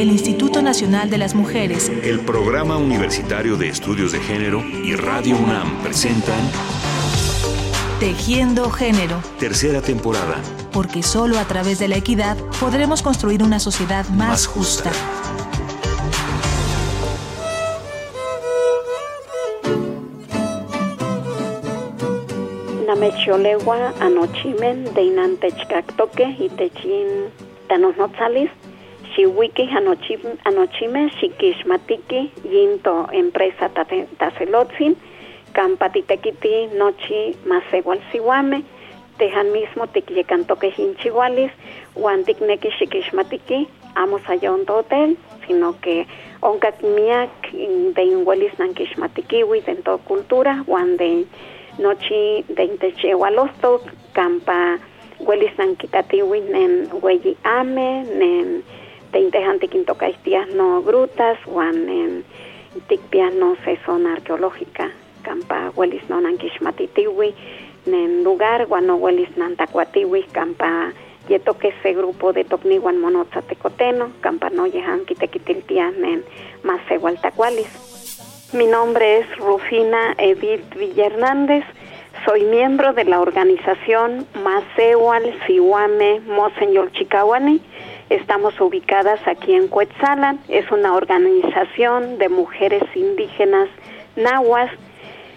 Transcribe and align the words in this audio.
el 0.00 0.10
Instituto 0.10 0.62
Nacional 0.62 1.10
de 1.10 1.18
las 1.18 1.34
Mujeres, 1.34 1.90
el 2.04 2.20
Programa 2.20 2.76
Universitario 2.76 3.56
de 3.56 3.68
Estudios 3.68 4.12
de 4.12 4.20
Género 4.20 4.62
y 4.84 4.94
Radio 4.94 5.36
UNAM 5.36 5.82
presentan 5.82 6.38
Tejiendo 7.98 8.70
Género. 8.70 9.20
Tercera 9.40 9.82
temporada. 9.82 10.40
Porque 10.72 11.02
solo 11.02 11.36
a 11.36 11.44
través 11.46 11.80
de 11.80 11.88
la 11.88 11.96
equidad 11.96 12.36
podremos 12.60 13.02
construir 13.02 13.42
una 13.42 13.58
sociedad 13.58 14.06
más, 14.10 14.46
justa. 14.46 14.92
Namecholegua 22.86 23.94
anochimen 23.98 24.94
de 24.94 25.02
inantechcactoque 25.02 26.36
y 26.38 26.48
techin 26.50 27.32
tanosnotzalis 27.68 28.50
xiuiki 29.14 29.68
anochime 30.44 31.02
xiquixmatiki 31.18 32.20
yinto 32.52 32.94
empresa 33.12 33.68
tacelotzin 34.18 34.96
campa 35.52 35.88
titequiti 35.88 36.66
nochi 36.78 37.36
masewalsiuame 37.50 38.62
tejan 39.18 39.48
mismo 39.56 39.86
tikyecantoque 39.86 40.70
hinchihualis 40.78 41.52
huan 41.96 42.24
tikneki 42.24 42.70
xiquixmatiki 42.78 43.68
amo 43.94 44.18
sayonto 44.26 44.72
hotel 44.78 45.16
sino 45.46 45.74
que 45.82 46.06
oncat 46.42 46.82
miak 46.82 47.52
de 47.96 48.02
inhuelis 48.02 48.54
nankixmatikiwi 48.58 49.60
de 49.66 49.74
todo 49.76 49.98
cultura 49.98 50.64
huan 50.66 50.96
de 50.96 51.26
nochi 51.78 52.44
de 52.56 52.64
intechewalostok 52.64 53.82
campa 54.12 54.78
huelis 55.26 55.54
nankitatiwi 55.58 56.40
nen 56.40 56.72
hueyi 57.00 57.36
ame 57.42 57.88
nen 58.20 58.62
de 59.12 59.18
intejan 59.18 59.58
tiquintocaistias 59.58 60.48
no 60.50 60.82
grutas 60.82 61.38
huan 61.46 61.86
nen 61.86 62.24
tikpias 62.88 63.34
no 63.34 63.56
sezon 63.64 64.06
arqueológica 64.06 64.90
campa 65.22 65.72
huelis 65.76 66.08
no 66.08 66.20
nankixmatitiwi 66.20 67.34
nen 67.86 68.24
lugar 68.24 68.66
huan 68.68 68.86
no 68.86 68.96
huelis 68.96 69.36
nantacuatiwi 69.36 70.22
campa 70.32 70.92
yetoque 71.28 71.68
ese 71.68 71.94
grupo 71.94 72.32
de 72.32 72.44
tocnihuan 72.44 72.98
monotzatecoteno 73.00 74.10
campa 74.20 74.50
no 74.50 74.66
yehan 74.66 75.04
quitequitiltias 75.06 75.94
nen 75.96 76.24
masehualtacualis 76.62 77.88
mi 78.54 78.66
nombre 78.66 79.18
es 79.18 79.36
Rufina 79.36 80.14
Edith 80.16 80.74
Villa 80.74 81.04
Hernández. 81.04 81.64
Soy 82.24 82.44
miembro 82.44 82.94
de 82.94 83.04
la 83.04 83.20
organización 83.20 84.26
Masewal 84.42 85.38
Siwame 85.46 86.20
Moseñor 86.20 86.90
Chicahuani. 86.92 87.60
Estamos 88.10 88.58
ubicadas 88.60 89.20
aquí 89.26 89.54
en 89.54 89.68
Cuetzalan. 89.68 90.40
Es 90.48 90.70
una 90.70 90.94
organización 90.94 92.18
de 92.18 92.28
mujeres 92.30 92.82
indígenas 92.94 93.68
nahuas 94.16 94.70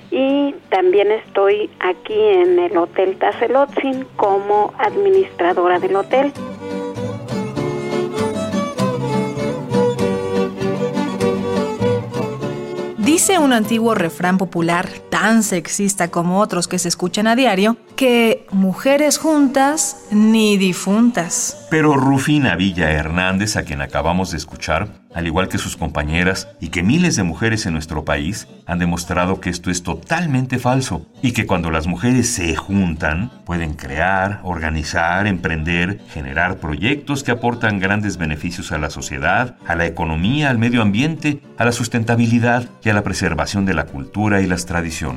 y 0.09 0.55
también 0.69 1.11
estoy 1.11 1.69
aquí 1.80 2.17
en 2.17 2.59
el 2.59 2.77
Hotel 2.77 3.17
Tazelotzin 3.17 4.05
como 4.16 4.73
administradora 4.77 5.80
del 5.80 5.95
hotel. 5.97 6.31
Dice 12.97 13.38
un 13.39 13.52
antiguo 13.52 13.95
refrán 13.95 14.38
popular, 14.38 14.88
tan 15.22 15.44
sexista 15.44 16.08
como 16.08 16.39
otros 16.39 16.67
que 16.67 16.80
se 16.80 16.88
escuchan 16.88 17.27
a 17.27 17.36
diario, 17.36 17.77
que 17.95 18.47
mujeres 18.52 19.19
juntas 19.19 19.97
ni 20.09 20.58
difuntas. 20.58 21.67
Pero 21.69 21.95
Rufina 21.95 22.55
Villa 22.55 22.89
Hernández, 22.89 23.55
a 23.55 23.61
quien 23.61 23.83
acabamos 23.83 24.31
de 24.31 24.38
escuchar, 24.38 24.89
al 25.14 25.27
igual 25.27 25.47
que 25.47 25.58
sus 25.58 25.77
compañeras 25.77 26.47
y 26.59 26.69
que 26.69 26.83
miles 26.83 27.16
de 27.16 27.23
mujeres 27.23 27.66
en 27.66 27.73
nuestro 27.73 28.03
país, 28.03 28.47
han 28.66 28.80
demostrado 28.80 29.39
que 29.39 29.49
esto 29.49 29.69
es 29.69 29.83
totalmente 29.83 30.58
falso 30.58 31.05
y 31.21 31.33
que 31.33 31.45
cuando 31.45 31.70
las 31.70 31.86
mujeres 31.86 32.33
se 32.33 32.55
juntan, 32.55 33.31
pueden 33.45 33.73
crear, 33.73 34.39
organizar, 34.43 35.27
emprender, 35.27 35.99
generar 36.10 36.58
proyectos 36.58 37.23
que 37.23 37.31
aportan 37.31 37.80
grandes 37.80 38.17
beneficios 38.17 38.71
a 38.71 38.77
la 38.80 38.89
sociedad, 38.89 39.58
a 39.67 39.76
la 39.76 39.86
economía, 39.86 40.49
al 40.49 40.58
medio 40.58 40.81
ambiente, 40.81 41.42
a 41.58 41.65
la 41.65 41.71
sustentabilidad 41.71 42.70
y 42.83 42.89
a 42.89 42.93
la 42.93 43.04
preservación 43.04 43.65
de 43.65 43.76
la 43.76 43.86
cultura 43.86 44.42
y 44.42 44.48
las 44.48 44.65
tradiciones. 44.65 45.11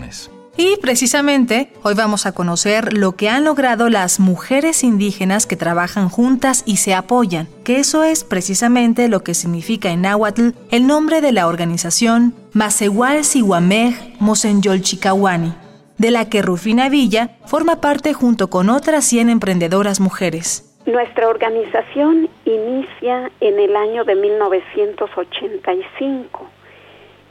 Y 0.56 0.76
precisamente 0.76 1.72
hoy 1.82 1.94
vamos 1.94 2.26
a 2.26 2.32
conocer 2.32 2.96
lo 2.96 3.16
que 3.16 3.28
han 3.28 3.44
logrado 3.44 3.90
las 3.90 4.20
mujeres 4.20 4.84
indígenas 4.84 5.46
que 5.46 5.56
trabajan 5.56 6.08
juntas 6.08 6.62
y 6.64 6.76
se 6.76 6.94
apoyan, 6.94 7.48
que 7.64 7.78
eso 7.78 8.04
es 8.04 8.22
precisamente 8.22 9.08
lo 9.08 9.24
que 9.24 9.34
significa 9.34 9.90
en 9.90 10.02
náhuatl 10.02 10.50
el 10.70 10.86
nombre 10.86 11.20
de 11.20 11.32
la 11.32 11.48
organización 11.48 12.36
Masewal 12.52 13.24
Siwamej 13.24 14.14
Mosenyol 14.20 14.80
Chicawani, 14.80 15.54
de 15.98 16.12
la 16.12 16.28
que 16.28 16.40
Rufina 16.40 16.88
Villa 16.88 17.30
forma 17.46 17.80
parte 17.80 18.12
junto 18.12 18.48
con 18.48 18.70
otras 18.70 19.04
100 19.06 19.30
emprendedoras 19.30 19.98
mujeres. 19.98 20.70
Nuestra 20.86 21.28
organización 21.28 22.28
inicia 22.44 23.32
en 23.40 23.58
el 23.58 23.74
año 23.74 24.04
de 24.04 24.14
1985 24.14 26.53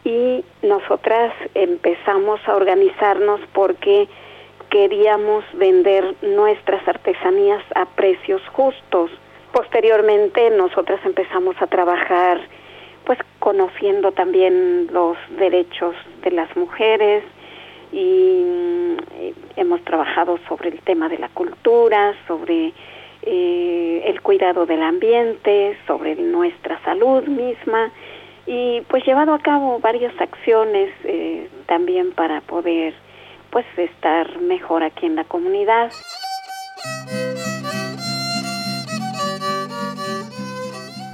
y 0.04 0.44
nosotras 0.62 1.34
empezamos 1.54 2.40
a 2.48 2.56
organizarnos 2.56 3.40
porque 3.54 4.08
queríamos 4.70 5.46
vender 5.54 6.16
nuestras 6.22 6.86
artesanías 6.88 7.64
a 7.76 7.86
precios 7.86 8.42
justos. 8.54 9.12
Posteriormente 9.52 10.50
nosotras 10.50 11.00
empezamos 11.06 11.56
a 11.62 11.68
trabajar 11.68 12.42
pues 13.06 13.20
conociendo 13.40 14.12
también 14.12 14.88
los 14.92 15.18
derechos 15.38 15.96
de 16.24 16.32
las 16.32 16.56
mujeres 16.56 17.24
y 17.92 18.44
eh, 19.20 19.34
hemos 19.58 19.84
trabajado 19.84 20.40
sobre 20.48 20.70
el 20.70 20.80
tema 20.80 21.10
de 21.10 21.20
la 21.20 21.30
cultura, 21.30 22.16
sobre 22.28 22.74
eh, 23.22 24.04
el 24.06 24.22
cuidado 24.22 24.66
del 24.66 24.82
ambiente, 24.82 25.78
sobre 25.86 26.16
nuestra 26.16 26.82
salud 26.84 27.24
misma 27.26 27.92
y 28.46 28.82
pues 28.90 29.06
llevado 29.06 29.34
a 29.34 29.40
cabo 29.40 29.80
varias 29.80 30.14
acciones 30.20 30.92
eh, 31.04 31.50
también 31.68 32.12
para 32.12 32.42
poder 32.42 32.94
pues 33.52 33.66
estar 33.78 34.40
mejor 34.42 34.84
aquí 34.84 35.06
en 35.06 35.16
la 35.16 35.24
comunidad. 35.24 35.92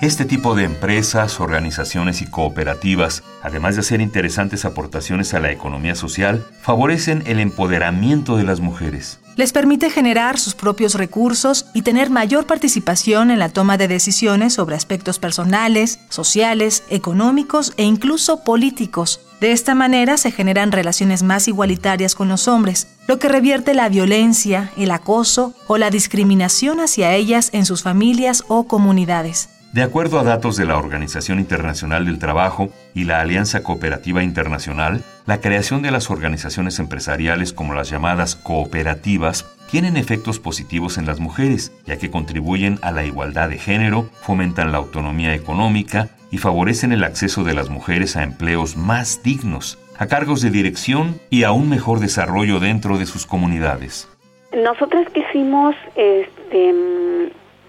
Este 0.02 0.24
tipo 0.24 0.56
de 0.56 0.64
empresas, 0.64 1.42
organizaciones 1.42 2.22
y 2.22 2.32
cooperativas, 2.32 3.22
además 3.44 3.76
de 3.76 3.82
hacer 3.82 4.00
interesantes 4.00 4.64
aportaciones 4.64 5.34
a 5.34 5.42
la 5.42 5.52
economía 5.52 5.94
social, 5.94 6.46
favorecen 6.62 7.22
el 7.28 7.42
empoderamiento 7.42 8.38
de 8.38 8.46
las 8.46 8.62
mujeres. 8.62 9.20
Les 9.40 9.54
permite 9.54 9.90
generar 9.90 10.38
sus 10.38 10.54
propios 10.54 10.96
recursos 10.96 11.68
y 11.74 11.84
tener 11.84 12.10
mayor 12.10 12.46
participación 12.46 13.32
en 13.32 13.40
la 13.40 13.48
toma 13.48 13.78
de 13.78 13.88
decisiones 13.88 14.54
sobre 14.56 14.76
aspectos 14.76 15.18
personales, 15.18 16.02
sociales, 16.10 16.84
económicos 16.90 17.72
e 17.78 17.84
incluso 17.84 18.44
políticos. 18.44 19.22
De 19.40 19.54
esta 19.54 19.76
manera 19.76 20.18
se 20.18 20.32
generan 20.32 20.74
relaciones 20.74 21.24
más 21.24 21.48
igualitarias 21.48 22.16
con 22.16 22.28
los 22.28 22.50
hombres, 22.50 22.98
lo 23.08 23.18
que 23.18 23.30
revierte 23.30 23.74
la 23.74 23.88
violencia, 23.88 24.74
el 24.76 24.92
acoso 24.92 25.54
o 25.68 25.78
la 25.78 25.90
discriminación 25.90 26.82
hacia 26.82 27.16
ellas 27.16 27.52
en 27.54 27.66
sus 27.66 27.82
familias 27.82 28.44
o 28.50 28.68
comunidades. 28.68 29.48
De 29.72 29.84
acuerdo 29.84 30.20
a 30.20 30.24
datos 30.24 30.58
de 30.58 30.66
la 30.66 30.80
Organización 30.80 31.38
Internacional 31.38 32.08
del 32.08 32.18
Trabajo 32.18 32.70
y 32.96 33.04
la 33.04 33.22
Alianza 33.22 33.62
Cooperativa 33.62 34.24
Internacional, 34.24 35.04
la 35.28 35.42
creación 35.42 35.84
de 35.84 35.92
las 35.92 36.10
organizaciones 36.10 36.80
empresariales 36.80 37.54
como 37.54 37.76
las 37.76 37.88
llamadas 37.88 38.36
cooperativas 38.36 39.46
tienen 39.70 39.96
efectos 39.96 40.40
positivos 40.40 40.98
en 40.98 41.06
las 41.06 41.20
mujeres, 41.20 41.72
ya 41.86 42.00
que 42.00 42.10
contribuyen 42.10 42.80
a 42.82 42.92
la 42.92 43.06
igualdad 43.06 43.50
de 43.50 43.60
género, 43.60 44.10
fomentan 44.22 44.72
la 44.72 44.80
autonomía 44.80 45.36
económica 45.36 46.10
y 46.32 46.40
favorecen 46.40 46.92
el 46.92 47.04
acceso 47.04 47.44
de 47.44 47.54
las 47.54 47.70
mujeres 47.70 48.16
a 48.16 48.24
empleos 48.24 48.76
más 48.76 49.22
dignos, 49.22 49.78
a 50.00 50.08
cargos 50.08 50.42
de 50.42 50.50
dirección 50.50 51.20
y 51.30 51.44
a 51.44 51.52
un 51.52 51.70
mejor 51.70 52.00
desarrollo 52.00 52.60
dentro 52.60 52.98
de 52.98 53.06
sus 53.06 53.28
comunidades. 53.28 54.10
Nosotras 54.52 55.08
quisimos 55.14 55.76
este, 55.96 56.74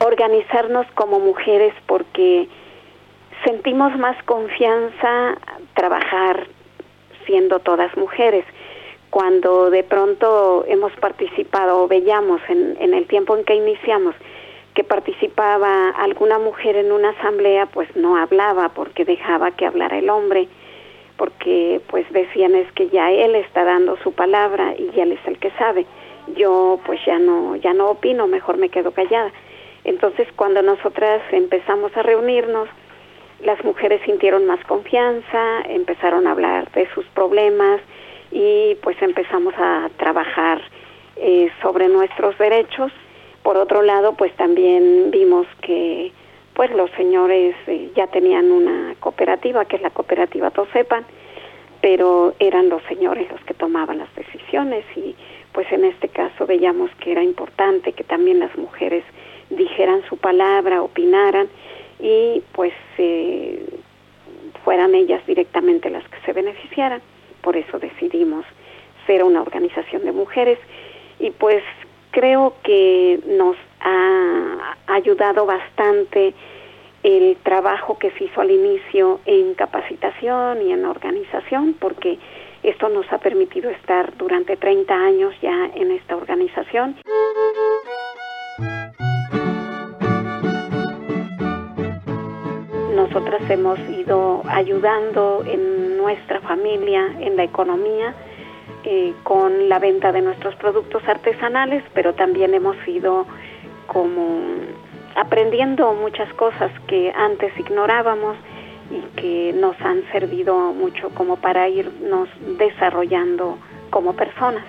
organizarnos 0.00 0.86
como 0.94 1.20
mujeres 1.20 1.74
porque 1.86 2.48
sentimos 3.44 3.96
más 3.98 4.20
confianza 4.24 5.36
trabajar 5.74 6.46
siendo 7.26 7.60
todas 7.60 7.96
mujeres. 7.96 8.44
Cuando 9.10 9.70
de 9.70 9.82
pronto 9.82 10.64
hemos 10.68 10.92
participado 10.92 11.82
o 11.82 11.88
veíamos 11.88 12.40
en, 12.48 12.76
en 12.80 12.94
el 12.94 13.06
tiempo 13.06 13.36
en 13.36 13.44
que 13.44 13.54
iniciamos 13.54 14.14
que 14.74 14.84
participaba 14.84 15.90
alguna 15.90 16.38
mujer 16.38 16.76
en 16.76 16.92
una 16.92 17.10
asamblea, 17.10 17.66
pues 17.66 17.88
no 17.96 18.16
hablaba 18.16 18.68
porque 18.70 19.04
dejaba 19.04 19.50
que 19.50 19.66
hablara 19.66 19.98
el 19.98 20.08
hombre, 20.08 20.48
porque 21.16 21.80
pues 21.88 22.10
decían 22.12 22.54
es 22.54 22.70
que 22.72 22.88
ya 22.88 23.10
él 23.10 23.34
está 23.34 23.64
dando 23.64 23.96
su 23.98 24.12
palabra 24.12 24.74
y 24.78 24.98
él 24.98 25.12
es 25.12 25.26
el 25.26 25.38
que 25.38 25.50
sabe. 25.52 25.86
Yo 26.36 26.78
pues 26.86 27.00
ya 27.04 27.18
no 27.18 27.56
ya 27.56 27.74
no 27.74 27.90
opino, 27.90 28.26
mejor 28.28 28.58
me 28.58 28.68
quedo 28.68 28.92
callada. 28.92 29.32
Entonces, 29.84 30.28
cuando 30.36 30.62
nosotras 30.62 31.22
empezamos 31.32 31.96
a 31.96 32.02
reunirnos, 32.02 32.68
las 33.42 33.62
mujeres 33.64 34.02
sintieron 34.04 34.46
más 34.46 34.62
confianza, 34.64 35.62
empezaron 35.62 36.26
a 36.26 36.32
hablar 36.32 36.70
de 36.72 36.88
sus 36.94 37.06
problemas 37.06 37.80
y 38.30 38.76
pues 38.82 39.00
empezamos 39.00 39.54
a 39.56 39.88
trabajar 39.96 40.60
eh, 41.16 41.50
sobre 41.62 41.88
nuestros 41.88 42.36
derechos. 42.38 42.92
Por 43.42 43.56
otro 43.56 43.82
lado, 43.82 44.14
pues 44.14 44.34
también 44.36 45.10
vimos 45.10 45.46
que 45.62 46.12
pues 46.54 46.70
los 46.72 46.90
señores 46.90 47.56
eh, 47.66 47.90
ya 47.96 48.06
tenían 48.08 48.50
una 48.50 48.94
cooperativa, 49.00 49.64
que 49.64 49.76
es 49.76 49.82
la 49.82 49.90
cooperativa 49.90 50.50
Tosepan, 50.50 51.06
pero 51.80 52.34
eran 52.38 52.68
los 52.68 52.82
señores 52.84 53.30
los 53.30 53.40
que 53.44 53.54
tomaban 53.54 53.98
las 53.98 54.14
decisiones 54.14 54.84
y 54.94 55.16
pues 55.52 55.70
en 55.72 55.84
este 55.84 56.08
caso 56.08 56.46
veíamos 56.46 56.90
que 57.00 57.12
era 57.12 57.22
importante 57.22 57.92
que 57.92 58.04
también 58.04 58.38
las 58.38 58.54
mujeres 58.58 59.04
dijeran 59.50 60.02
su 60.08 60.16
palabra, 60.16 60.82
opinaran 60.82 61.48
y 61.98 62.42
pues 62.52 62.72
eh, 62.98 63.64
fueran 64.64 64.94
ellas 64.94 65.24
directamente 65.26 65.90
las 65.90 66.06
que 66.08 66.20
se 66.24 66.32
beneficiaran. 66.32 67.02
Por 67.42 67.56
eso 67.56 67.78
decidimos 67.78 68.44
ser 69.06 69.24
una 69.24 69.42
organización 69.42 70.04
de 70.04 70.12
mujeres 70.12 70.58
y 71.18 71.30
pues 71.30 71.62
creo 72.10 72.54
que 72.62 73.20
nos 73.26 73.56
ha 73.80 74.76
ayudado 74.88 75.46
bastante 75.46 76.34
el 77.02 77.36
trabajo 77.42 77.98
que 77.98 78.10
se 78.12 78.24
hizo 78.24 78.40
al 78.40 78.50
inicio 78.50 79.20
en 79.24 79.54
capacitación 79.54 80.62
y 80.62 80.72
en 80.72 80.84
organización, 80.84 81.74
porque 81.78 82.18
esto 82.62 82.88
nos 82.90 83.10
ha 83.10 83.18
permitido 83.18 83.70
estar 83.70 84.16
durante 84.18 84.56
30 84.56 84.94
años 84.94 85.34
ya 85.40 85.70
en 85.74 85.92
esta 85.92 86.16
organización. 86.16 86.96
Nosotras 93.12 93.42
hemos 93.50 93.76
ido 93.88 94.40
ayudando 94.46 95.42
en 95.44 95.96
nuestra 95.96 96.40
familia, 96.42 97.08
en 97.18 97.34
la 97.34 97.42
economía, 97.42 98.14
eh, 98.84 99.14
con 99.24 99.68
la 99.68 99.80
venta 99.80 100.12
de 100.12 100.22
nuestros 100.22 100.54
productos 100.54 101.02
artesanales, 101.08 101.82
pero 101.92 102.14
también 102.14 102.54
hemos 102.54 102.76
ido 102.86 103.26
como 103.88 104.38
aprendiendo 105.16 105.92
muchas 105.94 106.32
cosas 106.34 106.70
que 106.86 107.12
antes 107.16 107.52
ignorábamos 107.58 108.36
y 108.92 109.00
que 109.20 109.54
nos 109.58 109.74
han 109.80 110.04
servido 110.12 110.72
mucho 110.72 111.10
como 111.10 111.34
para 111.34 111.68
irnos 111.68 112.28
desarrollando 112.58 113.58
como 113.90 114.12
personas. 114.12 114.64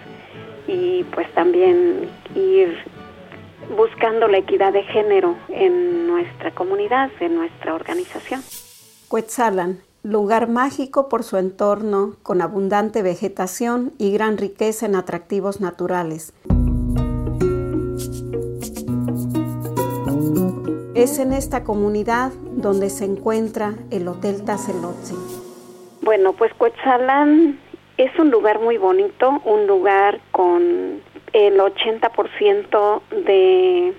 Y 0.68 1.04
pues 1.14 1.30
también 1.34 2.10
ir 2.34 2.76
buscando 3.76 4.28
la 4.28 4.38
equidad 4.38 4.74
de 4.74 4.84
género 4.84 5.36
en 5.50 6.08
nuestra 6.08 6.52
comunidad, 6.52 7.10
en 7.20 7.36
nuestra 7.36 7.74
organización. 7.74 8.42
Cuetzalan, 9.08 9.80
lugar 10.04 10.48
mágico 10.48 11.10
por 11.10 11.24
su 11.24 11.38
entorno, 11.38 12.16
con 12.24 12.42
abundante 12.42 13.02
vegetación 13.02 13.92
y 13.98 14.12
gran 14.12 14.38
riqueza 14.38 14.86
en 14.86 14.96
atractivos 14.96 15.62
naturales. 15.62 16.34
Es 20.94 21.20
en 21.20 21.34
esta 21.34 21.64
comunidad 21.64 22.32
donde 22.52 22.90
se 22.90 23.06
encuentra 23.06 23.74
el 23.90 24.08
Hotel 24.08 24.44
Tazelotzi. 24.46 25.16
Bueno, 26.02 26.34
pues 26.34 26.54
Cuetzalan 26.56 27.60
es 27.98 28.18
un 28.20 28.32
lugar 28.32 28.60
muy 28.60 28.78
bonito, 28.78 29.42
un 29.46 29.68
lugar 29.68 30.20
con 30.32 31.02
el 31.34 31.60
80% 31.60 33.02
de, 33.26 33.94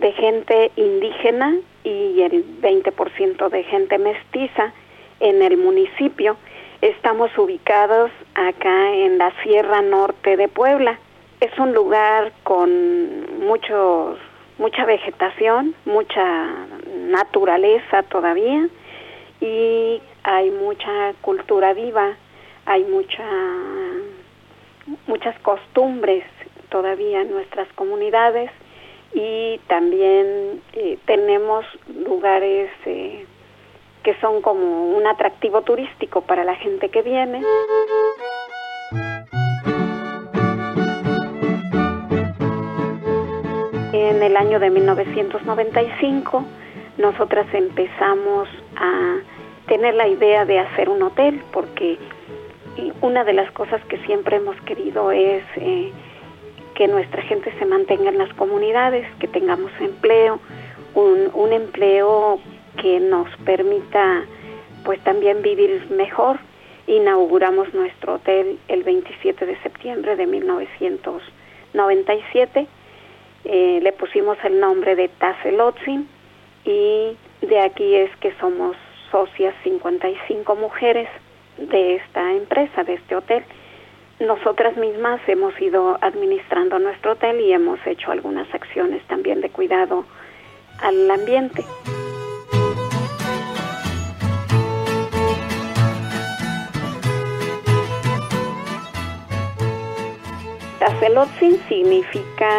de 0.00 0.12
gente 0.12 0.70
indígena 0.76 1.56
y 1.84 2.22
el 2.22 2.60
20% 2.60 3.48
de 3.48 3.64
gente 3.64 3.98
mestiza 3.98 4.72
en 5.20 5.42
el 5.42 5.56
municipio. 5.56 6.36
Estamos 6.80 7.36
ubicados 7.36 8.10
acá 8.34 8.94
en 8.94 9.18
la 9.18 9.32
Sierra 9.42 9.82
Norte 9.82 10.36
de 10.36 10.48
Puebla. 10.48 10.98
Es 11.40 11.56
un 11.58 11.72
lugar 11.72 12.32
con 12.44 13.40
muchos, 13.40 14.18
mucha 14.58 14.84
vegetación, 14.84 15.74
mucha 15.84 16.66
naturaleza 17.08 18.02
todavía 18.04 18.68
y 19.40 20.00
hay 20.24 20.50
mucha 20.50 21.14
cultura 21.20 21.72
viva, 21.74 22.16
hay 22.66 22.84
mucha, 22.84 23.24
muchas 25.06 25.38
costumbres 25.40 26.24
todavía 26.68 27.22
en 27.22 27.30
nuestras 27.30 27.68
comunidades 27.74 28.50
y 29.14 29.58
también 29.68 30.62
eh, 30.72 30.98
tenemos 31.06 31.64
lugares 32.06 32.70
eh, 32.86 33.24
que 34.02 34.14
son 34.20 34.42
como 34.42 34.96
un 34.96 35.06
atractivo 35.06 35.62
turístico 35.62 36.22
para 36.22 36.44
la 36.44 36.54
gente 36.56 36.88
que 36.88 37.02
viene. 37.02 37.42
En 43.92 44.22
el 44.22 44.36
año 44.36 44.60
de 44.60 44.70
1995 44.70 46.44
nosotras 46.98 47.46
empezamos 47.52 48.48
a 48.76 49.16
tener 49.66 49.94
la 49.94 50.08
idea 50.08 50.44
de 50.44 50.58
hacer 50.58 50.88
un 50.88 51.02
hotel 51.02 51.42
porque 51.52 51.98
una 53.00 53.24
de 53.24 53.32
las 53.32 53.50
cosas 53.52 53.84
que 53.84 53.98
siempre 54.04 54.36
hemos 54.36 54.60
querido 54.62 55.10
es 55.10 55.42
eh, 55.56 55.92
que 56.78 56.86
nuestra 56.86 57.20
gente 57.22 57.52
se 57.58 57.66
mantenga 57.66 58.08
en 58.08 58.18
las 58.18 58.32
comunidades, 58.34 59.04
que 59.18 59.26
tengamos 59.26 59.72
empleo, 59.80 60.38
un, 60.94 61.52
empleo 61.52 62.38
que 62.80 63.00
nos 63.00 63.26
permita 63.44 64.24
pues 64.84 65.02
también 65.02 65.42
vivir 65.42 65.84
mejor. 65.90 66.38
Inauguramos 66.86 67.74
nuestro 67.74 68.14
hotel 68.14 68.60
el 68.68 68.84
27 68.84 69.44
de 69.44 69.60
septiembre 69.60 70.14
de 70.14 70.28
1997. 70.28 72.68
Eh, 73.44 73.80
le 73.82 73.92
pusimos 73.94 74.38
el 74.44 74.60
nombre 74.60 74.94
de 74.94 75.08
Tazelotzin 75.08 76.08
y 76.64 77.16
de 77.40 77.58
aquí 77.58 77.96
es 77.96 78.14
que 78.18 78.32
somos 78.38 78.76
socias 79.10 79.52
55 79.64 80.54
mujeres 80.54 81.08
de 81.56 81.96
esta 81.96 82.34
empresa, 82.34 82.84
de 82.84 82.94
este 82.94 83.16
hotel. 83.16 83.42
Nosotras 84.20 84.76
mismas 84.76 85.20
hemos 85.28 85.58
ido 85.60 85.96
administrando 86.00 86.80
nuestro 86.80 87.12
hotel 87.12 87.40
y 87.40 87.52
hemos 87.52 87.78
hecho 87.86 88.10
algunas 88.10 88.52
acciones 88.52 89.00
también 89.06 89.40
de 89.40 89.48
cuidado 89.48 90.04
al 90.80 91.08
ambiente. 91.08 91.64
Tazelotzin 100.80 101.60
significa 101.68 102.50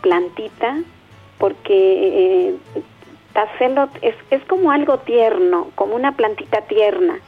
plantita 0.00 0.78
porque 1.38 2.48
eh, 2.48 2.56
tazelot 3.32 3.90
es, 4.02 4.14
es 4.30 4.42
como 4.44 4.70
algo 4.70 4.98
tierno, 5.00 5.70
como 5.74 5.94
una 5.94 6.12
plantita 6.12 6.62
tierna. 6.62 7.18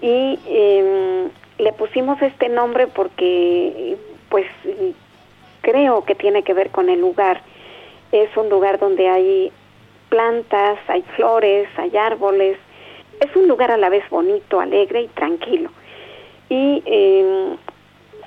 Y 0.00 0.38
em, 0.46 1.30
le 1.58 1.72
pusimos 1.72 2.20
este 2.22 2.48
nombre 2.48 2.86
porque 2.86 3.96
pues 4.28 4.46
creo 5.62 6.04
que 6.04 6.14
tiene 6.14 6.42
que 6.42 6.54
ver 6.54 6.70
con 6.70 6.88
el 6.88 7.00
lugar. 7.00 7.40
Es 8.12 8.34
un 8.36 8.48
lugar 8.48 8.78
donde 8.78 9.08
hay 9.08 9.52
plantas, 10.08 10.78
hay 10.88 11.02
flores, 11.16 11.68
hay 11.76 11.96
árboles. 11.96 12.58
Es 13.20 13.34
un 13.34 13.48
lugar 13.48 13.70
a 13.70 13.76
la 13.76 13.88
vez 13.88 14.08
bonito, 14.10 14.60
alegre 14.60 15.02
y 15.02 15.08
tranquilo. 15.08 15.70
Y 16.48 16.82
em, 16.86 17.56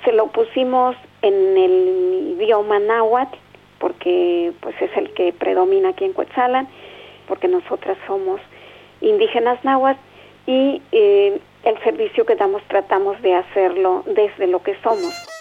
se 0.04 0.12
lo 0.12 0.26
pusimos 0.28 0.94
en 1.22 1.56
el 1.56 2.36
idioma 2.38 2.78
náhuatl 2.78 3.36
porque 3.78 4.52
pues 4.60 4.80
es 4.80 4.96
el 4.96 5.12
que 5.14 5.32
predomina 5.32 5.88
aquí 5.88 6.04
en 6.04 6.12
Coetzalan, 6.12 6.68
porque 7.26 7.48
nosotras 7.48 7.98
somos 8.06 8.40
indígenas 9.00 9.58
náhuatl 9.64 9.98
y 10.46 10.80
eh, 10.92 11.40
el 11.64 11.78
servicio 11.82 12.24
que 12.24 12.34
damos 12.34 12.62
tratamos 12.68 13.20
de 13.22 13.34
hacerlo 13.34 14.02
desde 14.06 14.46
lo 14.46 14.62
que 14.62 14.74
somos. 14.82 15.31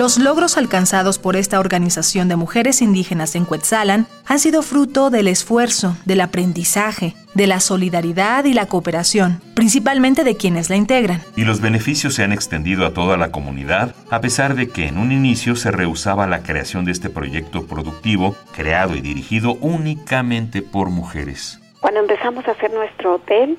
Los 0.00 0.18
logros 0.18 0.56
alcanzados 0.56 1.18
por 1.18 1.36
esta 1.36 1.60
organización 1.60 2.30
de 2.30 2.36
mujeres 2.36 2.80
indígenas 2.80 3.34
en 3.34 3.44
Cuetzalan 3.44 4.06
han 4.26 4.38
sido 4.38 4.62
fruto 4.62 5.10
del 5.10 5.28
esfuerzo, 5.28 5.94
del 6.06 6.22
aprendizaje, 6.22 7.12
de 7.34 7.46
la 7.46 7.60
solidaridad 7.60 8.46
y 8.46 8.54
la 8.54 8.64
cooperación, 8.64 9.42
principalmente 9.54 10.24
de 10.24 10.38
quienes 10.38 10.70
la 10.70 10.76
integran. 10.76 11.20
Y 11.36 11.44
los 11.44 11.60
beneficios 11.60 12.14
se 12.14 12.24
han 12.24 12.32
extendido 12.32 12.86
a 12.86 12.94
toda 12.94 13.18
la 13.18 13.30
comunidad, 13.30 13.94
a 14.08 14.22
pesar 14.22 14.54
de 14.54 14.70
que 14.70 14.86
en 14.86 14.96
un 14.96 15.12
inicio 15.12 15.54
se 15.54 15.70
rehusaba 15.70 16.26
la 16.26 16.42
creación 16.42 16.86
de 16.86 16.92
este 16.92 17.10
proyecto 17.10 17.66
productivo, 17.66 18.34
creado 18.56 18.94
y 18.96 19.02
dirigido 19.02 19.58
únicamente 19.60 20.62
por 20.62 20.88
mujeres. 20.88 21.60
Cuando 21.80 22.00
empezamos 22.00 22.48
a 22.48 22.52
hacer 22.52 22.72
nuestro 22.72 23.16
hotel, 23.16 23.58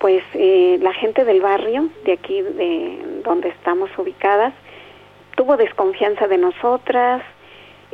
pues 0.00 0.24
eh, 0.34 0.80
la 0.82 0.92
gente 0.94 1.24
del 1.24 1.40
barrio, 1.40 1.90
de 2.04 2.12
aquí 2.14 2.42
de 2.42 3.22
donde 3.24 3.50
estamos 3.50 3.88
ubicadas, 3.96 4.52
tuvo 5.34 5.56
desconfianza 5.56 6.26
de 6.28 6.38
nosotras, 6.38 7.22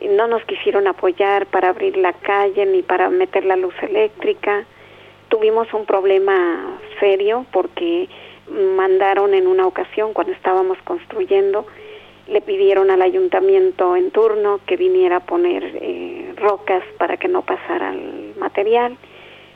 no 0.09 0.27
nos 0.27 0.43
quisieron 0.45 0.87
apoyar 0.87 1.47
para 1.47 1.71
abrir 1.71 1.97
la 1.97 2.13
calle 2.13 2.65
ni 2.67 2.83
para 2.83 3.11
meter 3.11 3.45
la 3.45 3.57
luz 3.57 3.75
eléctrica. 3.83 4.65
Tuvimos 5.29 5.73
un 5.75 5.85
problema 5.85 6.79
serio 6.99 7.47
porque 7.53 8.09
mandaron 8.77 9.35
en 9.35 9.47
una 9.47 9.67
ocasión 9.67 10.13
cuando 10.13 10.33
estábamos 10.33 10.79
construyendo, 10.85 11.67
le 12.29 12.41
pidieron 12.41 12.91
al 12.91 13.03
ayuntamiento 13.03 13.97
en 13.97 14.11
turno 14.11 14.61
que 14.67 14.77
viniera 14.77 15.17
a 15.17 15.21
poner 15.21 15.65
eh, 15.65 16.33
rocas 16.37 16.83
para 16.99 17.17
que 17.17 17.29
no 17.29 17.43
pasara 17.43 17.91
el 17.93 18.35
material. 18.39 18.97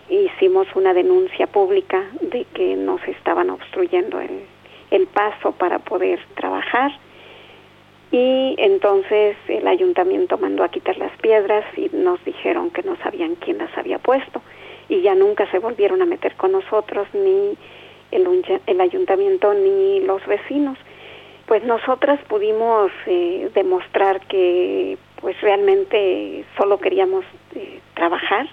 Hicimos 0.09 0.67
una 0.75 0.93
denuncia 0.93 1.47
pública 1.47 2.05
de 2.21 2.45
que 2.53 2.76
nos 2.76 3.03
estaban 3.09 3.50
obstruyendo 3.50 4.21
el, 4.21 4.45
el 4.91 5.07
paso 5.07 5.53
para 5.53 5.79
poder 5.79 6.21
trabajar 6.35 6.93
y 8.14 8.54
entonces 8.59 9.37
el 9.49 9.66
ayuntamiento 9.66 10.38
mandó 10.38 10.62
a 10.62 10.68
quitar 10.68 10.97
las 10.99 11.11
piedras 11.18 11.64
y 11.76 11.90
nos 11.92 12.25
dijeron 12.25 12.71
que 12.71 12.85
no 12.85 12.97
sabían 13.02 13.35
quién 13.35 13.59
las 13.59 13.76
había 13.76 13.99
puesto 13.99 14.40
y 14.88 15.00
ya 15.00 15.16
nunca 15.16 15.50
se 15.50 15.59
volvieron 15.59 16.00
a 16.00 16.04
meter 16.04 16.37
con 16.37 16.52
nosotros 16.52 17.09
ni 17.12 17.59
el, 18.12 18.61
el 18.68 18.80
ayuntamiento 18.80 19.52
ni 19.54 19.99
los 20.02 20.25
vecinos. 20.26 20.78
Pues 21.47 21.64
nosotras 21.64 22.21
pudimos 22.28 22.92
eh, 23.06 23.50
demostrar 23.52 24.21
que 24.28 24.97
pues 25.21 25.40
realmente 25.40 26.44
solo 26.56 26.78
queríamos 26.78 27.25
eh, 27.56 27.80
trabajar 27.94 28.47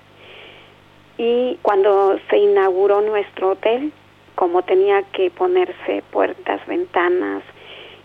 y 1.19 1.59
cuando 1.61 2.19
se 2.31 2.37
inauguró 2.37 3.01
nuestro 3.01 3.51
hotel, 3.51 3.93
como 4.33 4.63
tenía 4.63 5.03
que 5.13 5.29
ponerse 5.29 6.01
puertas, 6.09 6.65
ventanas, 6.65 7.43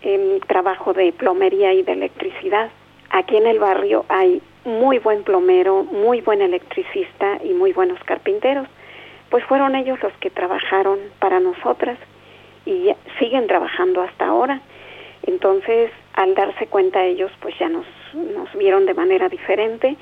el 0.01 0.41
trabajo 0.47 0.93
de 0.93 1.11
plomería 1.11 1.73
y 1.73 1.83
de 1.83 1.93
electricidad. 1.93 2.69
Aquí 3.09 3.37
en 3.37 3.47
el 3.47 3.59
barrio 3.59 4.05
hay 4.09 4.41
muy 4.65 4.99
buen 4.99 5.23
plomero, 5.23 5.83
muy 5.83 6.21
buen 6.21 6.41
electricista 6.41 7.39
y 7.43 7.53
muy 7.53 7.73
buenos 7.73 7.99
carpinteros. 8.03 8.67
Pues 9.29 9.43
fueron 9.45 9.75
ellos 9.75 10.01
los 10.01 10.13
que 10.13 10.29
trabajaron 10.29 10.99
para 11.19 11.39
nosotras 11.39 11.97
y 12.65 12.89
siguen 13.19 13.47
trabajando 13.47 14.01
hasta 14.01 14.27
ahora. 14.27 14.61
Entonces, 15.23 15.91
al 16.13 16.35
darse 16.35 16.67
cuenta 16.67 17.03
ellos, 17.05 17.31
pues 17.41 17.57
ya 17.59 17.69
nos, 17.69 17.85
nos 18.13 18.53
vieron 18.55 18.85
de 18.85 18.93
manera 18.93 19.29
diferente 19.29 19.97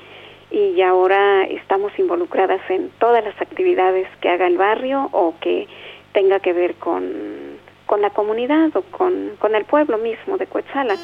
y 0.50 0.80
ahora 0.80 1.44
estamos 1.44 1.96
involucradas 1.98 2.60
en 2.70 2.90
todas 2.98 3.24
las 3.24 3.40
actividades 3.40 4.08
que 4.20 4.28
haga 4.28 4.46
el 4.46 4.56
barrio 4.56 5.08
o 5.12 5.34
que 5.40 5.66
tenga 6.12 6.40
que 6.40 6.52
ver 6.52 6.74
con 6.74 7.45
con 7.86 8.02
la 8.02 8.10
comunidad 8.10 8.76
o 8.76 8.82
con, 8.82 9.36
con 9.38 9.54
el 9.54 9.64
pueblo 9.64 9.98
mismo 9.98 10.36
de 10.36 10.46
Coetzalan. 10.46 10.98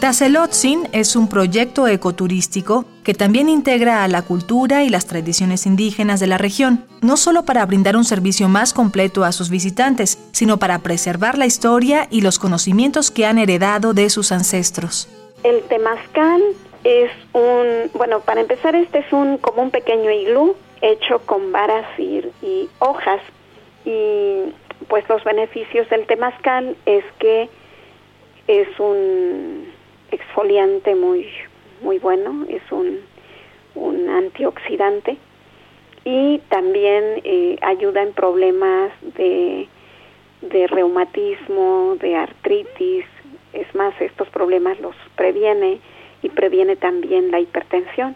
Tazelotzin 0.00 0.88
es 0.92 1.16
un 1.16 1.26
proyecto 1.26 1.88
ecoturístico 1.88 2.84
que 3.02 3.14
también 3.14 3.48
integra 3.48 4.04
a 4.04 4.08
la 4.08 4.22
cultura 4.22 4.84
y 4.84 4.90
las 4.90 5.06
tradiciones 5.06 5.64
indígenas 5.64 6.20
de 6.20 6.26
la 6.26 6.36
región, 6.36 6.84
no 7.00 7.16
solo 7.16 7.44
para 7.44 7.64
brindar 7.64 7.96
un 7.96 8.04
servicio 8.04 8.48
más 8.48 8.74
completo 8.74 9.24
a 9.24 9.32
sus 9.32 9.48
visitantes, 9.48 10.18
sino 10.32 10.58
para 10.58 10.80
preservar 10.80 11.38
la 11.38 11.46
historia 11.46 12.08
y 12.10 12.20
los 12.20 12.38
conocimientos 12.38 13.10
que 13.10 13.24
han 13.24 13.38
heredado 13.38 13.94
de 13.94 14.10
sus 14.10 14.32
ancestros. 14.32 15.08
El 15.42 15.62
temazcal 15.62 16.42
es 16.84 17.10
un, 17.32 17.90
bueno, 17.94 18.20
para 18.20 18.42
empezar 18.42 18.76
este 18.76 18.98
es 18.98 19.12
un 19.12 19.38
como 19.38 19.62
un 19.62 19.70
pequeño 19.70 20.10
iglú 20.10 20.54
hecho 20.80 21.20
con 21.20 21.52
varas 21.52 21.86
y, 21.98 22.68
hojas. 22.78 23.20
Y 23.84 24.52
pues 24.88 25.08
los 25.08 25.22
beneficios 25.24 25.88
del 25.90 26.06
temazcal 26.06 26.76
es 26.86 27.04
que 27.18 27.48
es 28.46 28.68
un 28.78 29.72
exfoliante 30.10 30.94
muy 30.94 31.28
muy 31.82 31.98
bueno, 31.98 32.46
es 32.48 32.62
un, 32.70 33.00
un 33.74 34.08
antioxidante. 34.08 35.18
Y 36.04 36.38
también 36.48 37.20
eh, 37.24 37.58
ayuda 37.62 38.02
en 38.02 38.12
problemas 38.12 38.92
de, 39.16 39.68
de 40.40 40.66
reumatismo, 40.68 41.96
de 42.00 42.14
artritis, 42.14 43.04
es 43.52 43.74
más, 43.74 44.00
estos 44.00 44.28
problemas 44.28 44.78
los 44.80 44.94
previene 45.16 45.80
y 46.22 46.28
previene 46.28 46.76
también 46.76 47.30
la 47.30 47.40
hipertensión 47.40 48.14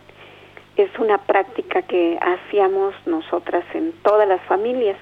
es 0.83 0.99
una 0.99 1.19
práctica 1.19 1.83
que 1.83 2.19
hacíamos 2.21 2.95
nosotras 3.07 3.65
en 3.75 3.93
todas 4.03 4.29
las 4.29 4.41
familias. 4.43 4.97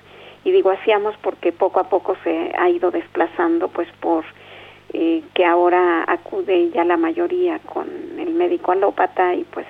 Y 0.45 0.51
digo 0.51 0.71
hacíamos 0.71 1.17
porque 1.23 1.53
poco 1.53 1.81
a 1.81 1.89
poco 1.89 2.17
se 2.25 2.53
ha 2.57 2.71
ido 2.71 2.91
desplazando 2.91 3.69
pues 3.69 3.89
por 4.01 4.25
eh, 4.93 5.23
que 5.35 5.45
ahora 5.45 6.05
acude 6.07 6.71
ya 6.71 6.85
la 6.85 6.97
mayoría 6.97 7.59
con 7.61 7.89
el 8.19 8.33
médico 8.33 8.73
alópata 8.73 9.35
y 9.35 9.45
pues 9.45 9.67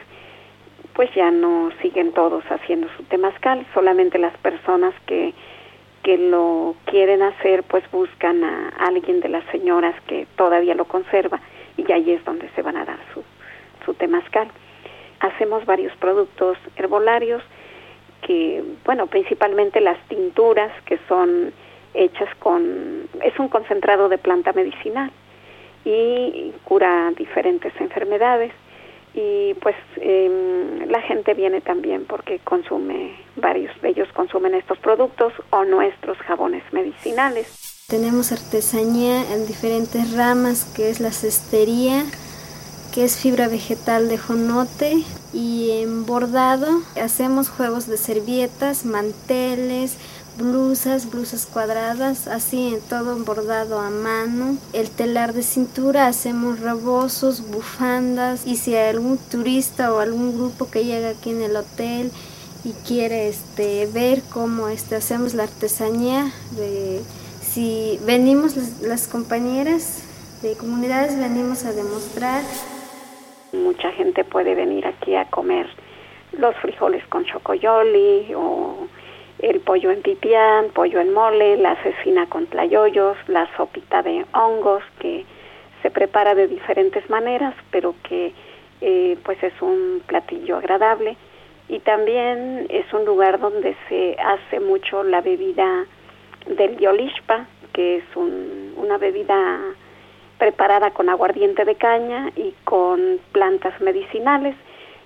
pues 0.94 1.12
ya 1.14 1.30
no 1.30 1.70
siguen 1.80 2.12
todos 2.12 2.44
haciendo 2.50 2.88
su 2.96 3.04
temazcal, 3.04 3.64
solamente 3.72 4.18
las 4.18 4.36
personas 4.38 4.94
que 5.06 5.32
que 6.02 6.16
lo 6.16 6.76
quieren 6.84 7.22
hacer 7.22 7.64
pues 7.64 7.88
buscan 7.90 8.44
a 8.44 8.68
alguien 8.78 9.20
de 9.20 9.28
las 9.28 9.44
señoras 9.46 9.94
que 10.06 10.26
todavía 10.36 10.74
lo 10.74 10.84
conserva. 10.84 11.40
Y 11.76 11.90
ahí 11.92 12.12
es 12.12 12.24
donde 12.24 12.48
se 12.50 12.62
van 12.62 12.76
a 12.76 12.84
dar 12.84 12.98
su, 13.12 13.22
su 13.84 13.94
temazcal 13.94 14.48
hacemos 15.20 15.64
varios 15.66 15.94
productos 15.96 16.58
herbolarios 16.76 17.42
que, 18.22 18.62
bueno, 18.84 19.06
principalmente 19.06 19.80
las 19.80 19.98
tinturas 20.08 20.72
que 20.84 20.98
son 21.08 21.52
hechas 21.94 22.28
con, 22.38 23.08
es 23.22 23.38
un 23.38 23.48
concentrado 23.48 24.08
de 24.08 24.18
planta 24.18 24.52
medicinal 24.52 25.10
y 25.84 26.52
cura 26.64 27.12
diferentes 27.16 27.72
enfermedades 27.80 28.52
y 29.14 29.54
pues 29.54 29.74
em, 29.96 30.88
la 30.88 31.00
gente 31.02 31.34
viene 31.34 31.60
también 31.60 32.04
porque 32.04 32.38
consume, 32.40 33.16
varios 33.36 33.80
de 33.80 33.90
ellos 33.90 34.08
consumen 34.14 34.54
estos 34.54 34.78
productos 34.78 35.32
o 35.50 35.64
nuestros 35.64 36.18
jabones 36.18 36.62
medicinales. 36.72 37.86
Tenemos 37.88 38.32
artesanía 38.32 39.22
en 39.32 39.46
diferentes 39.46 40.14
ramas 40.14 40.66
que 40.76 40.90
es 40.90 41.00
la 41.00 41.10
cestería, 41.10 42.04
que 42.98 43.04
es 43.04 43.16
fibra 43.16 43.46
vegetal 43.46 44.08
de 44.08 44.18
jonote 44.18 45.04
y 45.32 45.70
en 45.70 46.04
bordado 46.04 46.82
hacemos 47.00 47.48
juegos 47.48 47.86
de 47.86 47.96
servietas, 47.96 48.84
manteles, 48.84 49.92
blusas, 50.36 51.08
blusas 51.08 51.46
cuadradas, 51.46 52.26
así 52.26 52.74
en 52.74 52.80
todo 52.80 53.16
bordado 53.24 53.78
a 53.78 53.90
mano. 53.90 54.56
El 54.72 54.90
telar 54.90 55.32
de 55.32 55.44
cintura 55.44 56.08
hacemos 56.08 56.58
rebosos, 56.58 57.48
bufandas 57.48 58.44
y 58.44 58.56
si 58.56 58.74
hay 58.74 58.90
algún 58.90 59.16
turista 59.16 59.94
o 59.94 60.00
algún 60.00 60.34
grupo 60.34 60.68
que 60.68 60.84
llega 60.84 61.10
aquí 61.10 61.30
en 61.30 61.42
el 61.42 61.54
hotel 61.54 62.10
y 62.64 62.72
quiere 62.84 63.28
este, 63.28 63.86
ver 63.94 64.22
cómo 64.22 64.66
este, 64.66 64.96
hacemos 64.96 65.34
la 65.34 65.44
artesanía, 65.44 66.32
si 67.48 68.00
venimos 68.04 68.56
las 68.82 69.06
compañeras 69.06 69.98
de 70.42 70.54
comunidades 70.54 71.16
venimos 71.16 71.64
a 71.64 71.72
demostrar 71.72 72.42
Mucha 73.52 73.92
gente 73.92 74.24
puede 74.24 74.54
venir 74.54 74.86
aquí 74.86 75.14
a 75.14 75.24
comer 75.26 75.66
los 76.32 76.54
frijoles 76.56 77.06
con 77.06 77.24
chocoyoli 77.24 78.34
o 78.34 78.88
el 79.38 79.60
pollo 79.60 79.90
en 79.90 80.02
pipián, 80.02 80.68
pollo 80.74 81.00
en 81.00 81.14
mole, 81.14 81.56
la 81.56 81.76
cecina 81.82 82.26
con 82.26 82.46
tlayoyos, 82.46 83.16
la 83.26 83.48
sopita 83.56 84.02
de 84.02 84.26
hongos 84.34 84.82
que 84.98 85.24
se 85.82 85.90
prepara 85.90 86.34
de 86.34 86.48
diferentes 86.48 87.08
maneras, 87.08 87.54
pero 87.70 87.94
que 88.02 88.34
eh, 88.80 89.16
pues 89.24 89.42
es 89.42 89.54
un 89.62 90.02
platillo 90.06 90.56
agradable. 90.56 91.16
Y 91.68 91.78
también 91.80 92.66
es 92.68 92.92
un 92.92 93.04
lugar 93.04 93.38
donde 93.38 93.76
se 93.88 94.16
hace 94.18 94.60
mucho 94.60 95.02
la 95.04 95.20
bebida 95.20 95.86
del 96.46 96.78
yolishpa, 96.78 97.46
que 97.72 97.96
es 97.96 98.04
una 98.14 98.98
bebida 98.98 99.58
preparada 100.38 100.92
con 100.92 101.08
aguardiente 101.08 101.64
de 101.64 101.74
caña 101.74 102.30
y 102.36 102.54
con 102.64 103.20
plantas 103.32 103.80
medicinales 103.80 104.54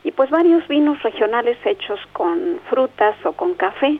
y 0.04 0.10
pues 0.12 0.30
varios 0.30 0.66
vinos 0.68 1.02
regionales 1.02 1.56
hechos 1.64 2.00
con 2.12 2.60
frutas 2.68 3.16
o 3.24 3.32
con 3.32 3.54
café. 3.54 3.98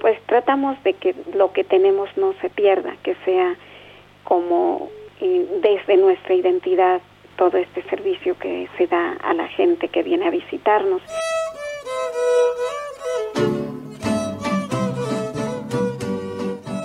Pues 0.00 0.18
tratamos 0.26 0.82
de 0.82 0.94
que 0.94 1.14
lo 1.34 1.52
que 1.52 1.64
tenemos 1.64 2.08
no 2.16 2.34
se 2.40 2.48
pierda, 2.50 2.94
que 3.02 3.14
sea 3.24 3.54
como 4.24 4.90
eh, 5.20 5.46
desde 5.62 5.96
nuestra 5.96 6.34
identidad 6.34 7.00
todo 7.36 7.58
este 7.58 7.82
servicio 7.84 8.36
que 8.38 8.68
se 8.76 8.86
da 8.86 9.16
a 9.22 9.34
la 9.34 9.48
gente 9.48 9.88
que 9.88 10.02
viene 10.02 10.26
a 10.26 10.30
visitarnos. 10.30 11.02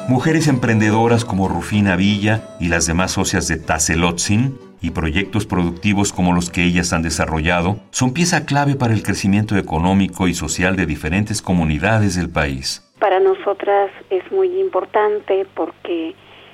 Mujeres 0.08 0.48
emprendedoras 0.48 1.26
como 1.26 1.48
Rufina 1.48 1.96
Villa 1.96 2.44
y 2.60 2.68
las 2.68 2.86
demás 2.86 3.14
socias 3.14 3.48
de 3.48 3.58
Tazelotzin 3.58 4.56
y 4.80 4.92
proyectos 4.92 5.48
productivos 5.48 6.14
como 6.14 6.32
los 6.32 6.52
que 6.52 6.64
ellas 6.64 6.94
han 6.94 7.02
desarrollado 7.02 7.78
son 7.90 8.14
pieza 8.14 8.46
clave 8.46 8.76
para 8.76 8.94
el 8.94 9.02
crecimiento 9.02 9.58
económico 9.58 10.28
y 10.28 10.36
social 10.36 10.76
de 10.76 10.86
diferentes 10.86 11.42
comunidades 11.42 12.16
del 12.16 12.30
país. 12.30 12.88
Para 13.00 13.20
nosotras 13.20 13.90
es 14.12 14.32
muy 14.32 14.60
importante 14.60 15.48
porque 15.56 16.14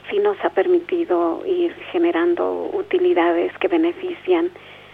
sí 0.09 0.19
nos 0.19 0.37
ha 0.45 0.51
permitido 0.51 1.43
ir 1.45 1.75
generando 1.91 2.71
utilidades 2.73 3.51
que 3.57 3.67
benefician 3.67 4.49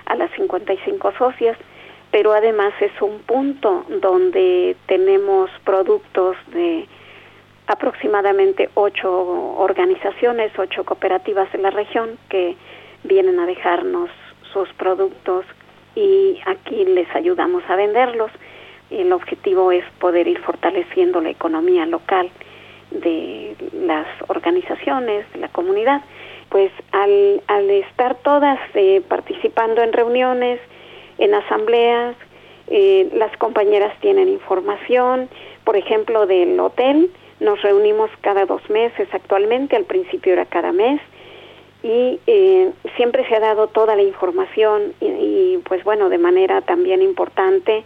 a 0.08 0.16
las 0.16 0.32
55 0.32 1.14
socias, 1.20 1.56
pero 2.10 2.34
además 2.34 2.74
es 2.82 3.00
un 3.04 3.20
punto 3.20 3.86
donde 4.02 4.76
tenemos 4.88 5.52
productos 5.64 6.36
de 6.52 6.88
aproximadamente 7.68 8.70
ocho 8.74 9.12
organizaciones, 9.58 10.52
ocho 10.58 10.86
cooperativas 10.86 11.54
en 11.54 11.64
la 11.64 11.70
región 11.70 12.18
que 12.30 12.56
vienen 13.04 13.40
a 13.40 13.46
dejarnos 13.46 14.10
sus 14.54 14.70
productos 14.74 15.46
y 15.96 16.40
aquí 16.46 16.86
les 16.86 17.14
ayudamos 17.16 17.64
a 17.68 17.76
venderlos. 17.76 18.32
El 18.90 19.12
objetivo 19.12 19.72
es 19.72 19.84
poder 20.00 20.28
ir 20.28 20.40
fortaleciendo 20.40 21.20
la 21.20 21.30
economía 21.30 21.86
local 21.86 22.30
de 22.92 23.56
las 23.74 24.08
organizaciones, 24.28 25.26
de 25.34 25.40
la 25.40 25.50
comunidad. 25.50 26.02
Pues 26.50 26.72
al, 26.94 27.42
al 27.48 27.70
estar 27.70 28.16
todas 28.16 28.60
eh, 28.74 29.02
participando 29.10 29.82
en 29.82 29.92
reuniones, 29.92 30.62
en 31.18 31.34
asambleas, 31.34 32.16
eh, 32.68 33.10
las 33.14 33.36
compañeras 33.38 33.94
tienen 34.00 34.30
información, 34.30 35.30
por 35.66 35.76
ejemplo, 35.76 36.26
del 36.26 36.58
hotel, 36.60 37.12
nos 37.40 37.62
reunimos 37.62 38.10
cada 38.22 38.46
dos 38.46 38.68
meses. 38.70 39.08
Actualmente, 39.12 39.76
al 39.76 39.86
principio 39.86 40.34
era 40.34 40.46
cada 40.46 40.72
mes, 40.72 41.02
y 41.84 42.20
eh, 42.28 42.72
siempre 42.96 43.28
se 43.28 43.36
ha 43.36 43.40
dado 43.40 43.68
toda 43.68 43.96
la 43.96 44.02
información 44.02 44.94
y, 45.00 45.58
pues 45.68 45.84
bueno, 45.84 46.10
de 46.10 46.18
manera 46.18 46.62
también 46.62 47.02
importante 47.02 47.84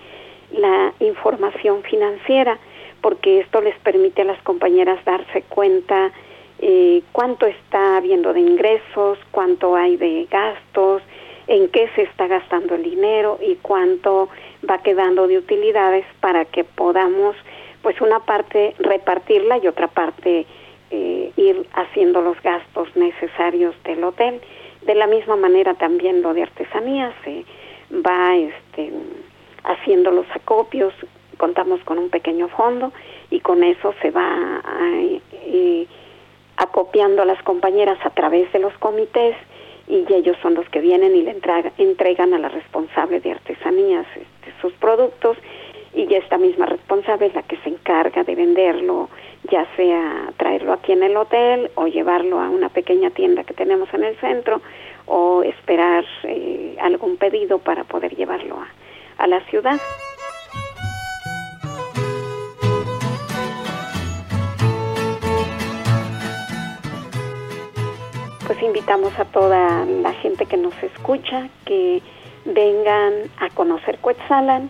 la 0.52 0.94
información 1.00 1.84
financiera, 1.84 2.58
porque 3.02 3.40
esto 3.42 3.62
les 3.62 3.78
permite 3.80 4.22
a 4.22 4.26
las 4.26 4.42
compañeras 4.44 5.04
darse 5.06 5.44
cuenta 5.44 6.12
eh, 6.60 7.02
cuánto 7.12 7.46
está 7.46 7.98
habiendo 7.98 8.34
de 8.34 8.40
ingresos, 8.40 9.18
cuánto 9.32 9.76
hay 9.76 9.98
de 9.98 10.28
gastos, 10.30 11.02
en 11.48 11.68
qué 11.70 11.90
se 11.96 12.04
está 12.04 12.28
gastando 12.28 12.76
el 12.76 12.84
dinero 12.84 13.40
y 13.42 13.56
cuánto 13.56 14.30
va 14.70 14.78
quedando 14.80 15.28
de 15.28 15.38
utilidades 15.38 16.06
para 16.22 16.46
que 16.46 16.64
podamos, 16.64 17.36
pues 17.82 18.00
una 18.02 18.20
parte 18.20 18.76
repartirla 18.80 19.58
y 19.58 19.68
otra 19.68 19.88
parte 19.88 20.46
eh, 20.92 21.32
ir 21.36 21.66
haciendo 21.74 22.22
los 22.22 22.42
gastos 22.42 22.96
necesarios 22.96 23.76
del 23.84 24.04
hotel. 24.04 24.42
De 24.82 24.96
la 24.96 25.08
misma 25.08 25.36
manera 25.36 25.74
también 25.76 26.22
lo 26.22 26.34
de 26.34 26.44
artesanía 26.44 27.14
se 27.24 27.46
va 28.06 28.36
este, 28.36 28.92
haciendo 29.64 30.12
los 30.12 30.26
acopios, 30.34 30.94
contamos 31.38 31.82
con 31.84 31.98
un 31.98 32.10
pequeño 32.10 32.50
fondo 32.50 32.92
y 33.30 33.40
con 33.40 33.64
eso 33.64 33.94
se 34.02 34.12
va 34.12 34.62
eh, 35.46 35.88
acopiando 36.58 37.22
a 37.22 37.26
las 37.26 37.42
compañeras 37.44 37.98
a 38.04 38.10
través 38.12 38.52
de 38.52 38.60
los 38.60 38.74
comités 38.78 39.36
y 39.88 40.06
ellos 40.14 40.38
son 40.42 40.54
los 40.54 40.68
que 40.70 40.80
vienen 40.80 41.16
y 41.16 41.24
le 41.24 41.36
entregan 41.78 42.34
a 42.34 42.40
la 42.40 42.50
responsable 42.50 43.20
de 43.20 43.32
artesanías 43.32 44.06
este, 44.16 44.54
sus 44.62 44.74
productos 44.74 45.38
y 46.12 46.16
esta 46.16 46.38
misma 46.38 46.66
responsable 46.66 47.28
es 47.28 47.34
la 47.34 47.44
que 47.44 47.56
se 47.64 47.70
encarga 47.70 48.26
de 48.26 48.36
venderlo, 48.36 49.08
ya 49.50 49.66
sea 49.78 50.34
traerlo 50.36 50.74
aquí 50.74 50.92
en 50.92 51.04
el 51.04 51.16
hotel 51.16 51.72
o 51.76 51.88
llevarlo 51.88 52.42
a 52.42 52.50
una 52.50 52.68
pequeña 52.68 53.12
tienda 53.12 53.46
que 53.46 53.54
tenemos 53.54 53.88
en 53.94 54.04
el 54.04 54.18
centro 54.18 54.62
o 55.06 55.42
esperar 55.42 56.04
eh, 56.24 56.76
algún 56.82 57.16
pedido 57.16 57.60
para 57.60 57.86
poder 57.86 58.14
llevarlo 58.14 58.58
a, 58.58 58.68
a 59.24 59.28
la 59.28 59.40
ciudad. 59.46 59.80
Pues 68.46 68.62
invitamos 68.62 69.18
a 69.18 69.24
toda 69.24 69.86
la 69.86 70.12
gente 70.16 70.46
que 70.46 70.58
nos 70.58 70.74
escucha 70.84 71.48
que 71.64 72.02
vengan 72.44 73.14
a 73.40 73.50
conocer 73.52 74.00
Cuetzalan, 74.00 74.70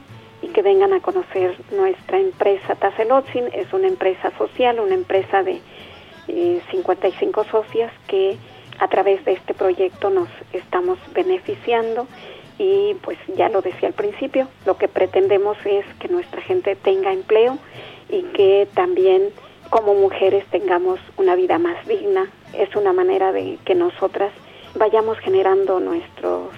que 0.51 0.61
vengan 0.61 0.93
a 0.93 0.99
conocer 0.99 1.55
nuestra 1.71 2.19
empresa 2.19 2.75
Tacelotzin. 2.75 3.45
Es 3.53 3.71
una 3.73 3.87
empresa 3.87 4.31
social, 4.37 4.79
una 4.79 4.95
empresa 4.95 5.43
de 5.43 5.61
55 6.71 7.41
eh, 7.41 7.45
socias 7.49 7.91
que 8.07 8.37
a 8.79 8.87
través 8.87 9.23
de 9.25 9.33
este 9.33 9.53
proyecto 9.53 10.09
nos 10.09 10.29
estamos 10.53 10.97
beneficiando 11.13 12.07
y 12.57 12.95
pues 13.01 13.17
ya 13.35 13.49
lo 13.49 13.61
decía 13.61 13.87
al 13.87 13.93
principio, 13.93 14.47
lo 14.65 14.77
que 14.77 14.87
pretendemos 14.87 15.57
es 15.65 15.85
que 15.99 16.07
nuestra 16.07 16.41
gente 16.41 16.75
tenga 16.75 17.11
empleo 17.11 17.57
y 18.09 18.23
que 18.33 18.67
también 18.75 19.29
como 19.69 19.95
mujeres 19.95 20.45
tengamos 20.51 20.99
una 21.17 21.35
vida 21.35 21.57
más 21.57 21.87
digna. 21.87 22.29
Es 22.53 22.75
una 22.75 22.93
manera 22.93 23.31
de 23.31 23.57
que 23.65 23.73
nosotras 23.73 24.31
vayamos 24.75 25.17
generando 25.19 25.79
nuestros 25.79 26.49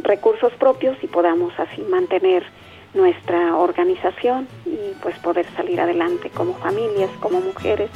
recursos 0.00 0.52
propios 0.54 0.96
y 1.02 1.06
podamos 1.06 1.52
así 1.58 1.82
mantener 1.82 2.44
nuestra 2.94 3.56
organización 3.56 4.48
y 4.64 4.94
pues 5.02 5.18
poder 5.18 5.46
salir 5.56 5.80
adelante 5.80 6.30
como 6.30 6.54
familias, 6.54 7.10
como 7.20 7.40
mujeres. 7.40 7.90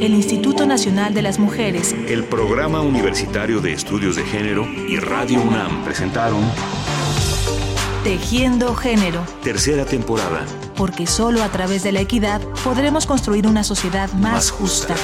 El 0.00 0.14
Instituto 0.14 0.64
Nacional 0.64 1.12
de 1.12 1.22
las 1.22 1.38
Mujeres, 1.38 1.94
el 2.06 2.24
Programa 2.24 2.80
Universitario 2.80 3.60
de 3.60 3.72
Estudios 3.72 4.16
de 4.16 4.24
Género 4.24 4.64
y 4.88 4.98
Radio 4.98 5.40
UNAM 5.40 5.84
presentaron 5.84 6.40
Tejiendo 8.04 8.74
Género. 8.74 9.24
Tercera 9.42 9.84
temporada. 9.84 10.46
Porque 10.76 11.06
solo 11.06 11.42
a 11.42 11.48
través 11.48 11.82
de 11.82 11.90
la 11.90 12.00
equidad 12.00 12.40
podremos 12.62 13.06
construir 13.06 13.46
una 13.48 13.64
sociedad 13.64 14.12
más, 14.12 14.52
justa. 14.52 14.94